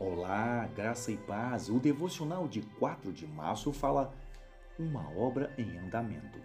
Olá, 0.00 0.68
graça 0.76 1.10
e 1.10 1.16
paz. 1.16 1.68
O 1.68 1.80
devocional 1.80 2.46
de 2.46 2.62
4 2.78 3.12
de 3.12 3.26
março 3.26 3.72
fala 3.72 4.14
uma 4.78 5.10
obra 5.18 5.52
em 5.58 5.76
andamento. 5.76 6.38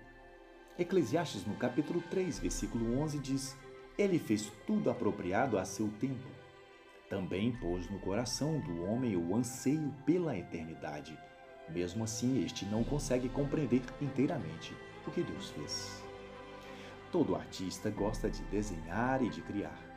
Eclesiastes, 0.79 1.45
no 1.45 1.53
capítulo 1.53 2.01
3, 2.09 2.39
versículo 2.39 2.99
11, 2.99 3.19
diz: 3.19 3.55
Ele 3.95 4.17
fez 4.17 4.51
tudo 4.65 4.89
apropriado 4.89 5.59
a 5.59 5.65
seu 5.65 5.87
tempo. 5.99 6.27
Também 7.07 7.51
pôs 7.51 7.87
no 7.91 7.99
coração 7.99 8.59
do 8.59 8.85
homem 8.85 9.15
o 9.15 9.35
anseio 9.35 9.93
pela 10.03 10.35
eternidade. 10.35 11.15
Mesmo 11.69 12.05
assim, 12.05 12.43
este 12.43 12.65
não 12.65 12.83
consegue 12.83 13.29
compreender 13.29 13.83
inteiramente 14.01 14.75
o 15.05 15.11
que 15.11 15.21
Deus 15.21 15.51
fez. 15.51 16.03
Todo 17.11 17.35
artista 17.35 17.91
gosta 17.91 18.31
de 18.31 18.41
desenhar 18.45 19.21
e 19.21 19.29
de 19.29 19.43
criar. 19.43 19.92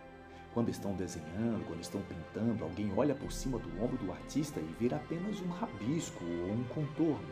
Quando 0.56 0.70
estão 0.70 0.94
desenhando, 0.94 1.66
quando 1.66 1.82
estão 1.82 2.00
pintando, 2.00 2.64
alguém 2.64 2.90
olha 2.96 3.14
por 3.14 3.30
cima 3.30 3.58
do 3.58 3.68
ombro 3.78 3.98
do 3.98 4.10
artista 4.10 4.58
e 4.58 4.74
vê 4.80 4.94
apenas 4.94 5.38
um 5.42 5.50
rabisco 5.50 6.24
ou 6.24 6.50
um 6.50 6.64
contorno. 6.64 7.28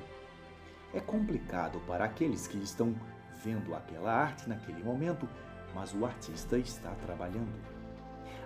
É 0.92 1.00
complicado 1.00 1.80
para 1.86 2.04
aqueles 2.04 2.46
que 2.46 2.58
estão 2.58 2.94
vendo 3.42 3.74
aquela 3.74 4.12
arte 4.12 4.46
naquele 4.46 4.84
momento, 4.84 5.26
mas 5.74 5.94
o 5.94 6.04
artista 6.04 6.58
está 6.58 6.90
trabalhando. 6.96 7.58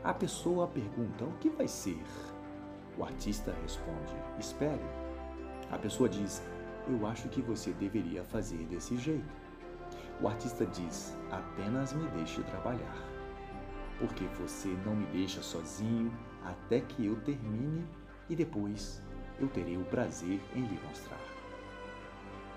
A 0.04 0.14
pessoa 0.14 0.68
pergunta: 0.68 1.24
o 1.24 1.32
que 1.40 1.50
vai 1.50 1.66
ser? 1.66 2.00
O 2.96 3.02
artista 3.02 3.52
responde: 3.60 4.14
espere. 4.38 4.86
A 5.72 5.76
pessoa 5.76 6.08
diz: 6.08 6.40
eu 6.86 7.04
acho 7.04 7.28
que 7.30 7.42
você 7.42 7.72
deveria 7.72 8.22
fazer 8.22 8.64
desse 8.68 8.96
jeito. 8.96 9.34
O 10.20 10.28
artista 10.28 10.64
diz: 10.66 11.16
apenas 11.32 11.92
me 11.92 12.08
deixe 12.10 12.40
trabalhar 12.44 13.17
porque 13.98 14.24
você 14.40 14.68
não 14.84 14.94
me 14.94 15.06
deixa 15.06 15.42
sozinho 15.42 16.12
até 16.44 16.80
que 16.80 17.06
eu 17.06 17.16
termine 17.22 17.84
e 18.28 18.36
depois 18.36 19.02
eu 19.40 19.48
terei 19.48 19.76
o 19.76 19.84
prazer 19.84 20.40
em 20.54 20.60
lhe 20.60 20.80
mostrar. 20.86 21.20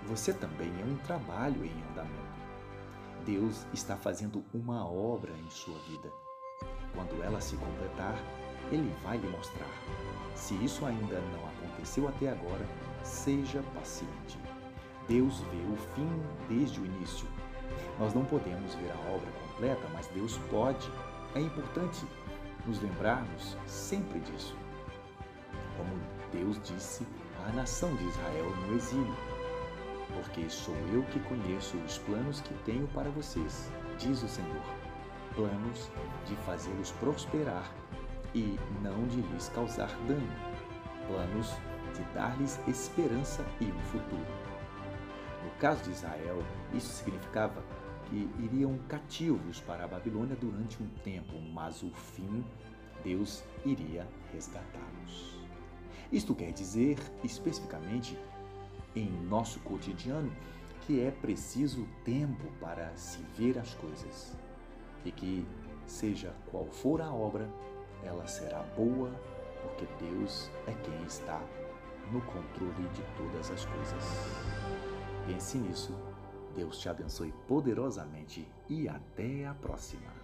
Você 0.04 0.32
também 0.32 0.72
é 0.80 0.84
um 0.84 0.96
trabalho 0.98 1.64
em 1.64 1.82
andamento. 1.90 2.42
Deus 3.24 3.66
está 3.72 3.96
fazendo 3.96 4.44
uma 4.52 4.84
obra 4.84 5.32
em 5.32 5.48
sua 5.48 5.78
vida. 5.80 6.12
Quando 6.94 7.22
ela 7.22 7.40
se 7.40 7.56
completar, 7.56 8.16
Ele 8.70 8.92
vai 9.04 9.16
lhe 9.16 9.28
mostrar. 9.28 9.68
Se 10.34 10.54
isso 10.64 10.84
ainda 10.84 11.20
não 11.20 11.48
aconteceu 11.48 12.08
até 12.08 12.30
agora, 12.30 12.66
seja 13.04 13.62
paciente. 13.74 14.38
Deus 15.06 15.40
vê 15.40 15.72
o 15.72 15.76
fim 15.94 16.08
desde 16.48 16.80
o 16.80 16.86
início. 16.86 17.28
Nós 17.98 18.12
não 18.12 18.24
podemos 18.24 18.74
ver 18.74 18.90
a 18.90 19.14
obra 19.14 19.30
completa, 19.46 19.88
mas 19.92 20.08
Deus 20.08 20.38
pode 20.50 20.90
é 21.34 21.40
importante 21.40 22.06
nos 22.66 22.80
lembrarmos 22.80 23.56
sempre 23.66 24.20
disso. 24.20 24.56
Como 25.76 25.90
Deus 26.30 26.60
disse 26.62 27.06
à 27.46 27.52
nação 27.52 27.94
de 27.96 28.04
Israel 28.04 28.50
no 28.66 28.76
exílio: 28.76 29.16
Porque 30.14 30.48
sou 30.48 30.74
eu 30.92 31.02
que 31.04 31.20
conheço 31.20 31.76
os 31.78 31.98
planos 31.98 32.40
que 32.40 32.54
tenho 32.64 32.86
para 32.88 33.10
vocês, 33.10 33.70
diz 33.98 34.22
o 34.22 34.28
Senhor, 34.28 34.62
planos 35.34 35.90
de 36.26 36.36
fazê-los 36.36 36.92
prosperar 36.92 37.70
e 38.34 38.58
não 38.82 39.06
de 39.08 39.20
lhes 39.20 39.48
causar 39.50 39.90
dano, 40.06 40.32
planos 41.06 41.52
de 41.94 42.02
dar-lhes 42.14 42.58
esperança 42.66 43.44
e 43.60 43.66
um 43.66 43.78
futuro. 43.80 44.26
No 45.44 45.50
caso 45.58 45.82
de 45.84 45.90
Israel, 45.90 46.42
isso 46.72 46.88
significava 46.88 47.62
que 48.12 48.28
iriam 48.44 48.76
cativos 48.88 49.60
para 49.60 49.84
a 49.84 49.88
Babilônia 49.88 50.36
durante 50.36 50.82
um 50.82 50.88
tempo, 51.02 51.40
mas 51.40 51.82
o 51.82 51.90
fim 51.90 52.44
Deus 53.02 53.42
iria 53.64 54.06
resgatá-los. 54.30 55.40
Isto 56.12 56.34
quer 56.34 56.52
dizer, 56.52 56.98
especificamente, 57.24 58.18
em 58.94 59.10
nosso 59.10 59.58
cotidiano, 59.60 60.30
que 60.82 61.00
é 61.00 61.10
preciso 61.10 61.88
tempo 62.04 62.52
para 62.60 62.94
se 62.96 63.22
ver 63.34 63.58
as 63.58 63.74
coisas 63.74 64.36
e 65.06 65.10
que, 65.10 65.46
seja 65.86 66.34
qual 66.50 66.66
for 66.66 67.00
a 67.00 67.10
obra, 67.10 67.48
ela 68.04 68.26
será 68.26 68.62
boa, 68.76 69.10
porque 69.62 69.86
Deus 70.04 70.50
é 70.66 70.72
quem 70.74 71.02
está 71.06 71.40
no 72.12 72.20
controle 72.20 72.88
de 72.92 73.02
todas 73.16 73.50
as 73.50 73.64
coisas. 73.64 74.04
Pense 75.26 75.56
nisso 75.56 75.94
Deus 76.54 76.78
te 76.78 76.88
abençoe 76.88 77.32
poderosamente 77.46 78.46
e 78.68 78.88
até 78.88 79.46
a 79.46 79.54
próxima. 79.54 80.21